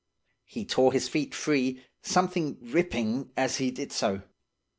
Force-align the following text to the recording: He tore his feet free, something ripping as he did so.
He 0.45 0.65
tore 0.65 0.93
his 0.93 1.07
feet 1.07 1.35
free, 1.35 1.83
something 2.01 2.57
ripping 2.59 3.29
as 3.37 3.57
he 3.57 3.69
did 3.69 3.91
so. 3.91 4.23